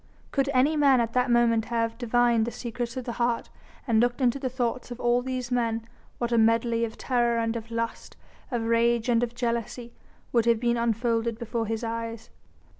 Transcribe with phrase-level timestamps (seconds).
[0.31, 3.51] Could any man at that moment have divined the secrets of the heart
[3.87, 5.85] and looked into the thoughts of all these men,
[6.17, 8.17] what a medley of terror and of lust,
[8.49, 9.93] of rage and of jealousy,
[10.31, 12.31] would have been unfolded before his eyes.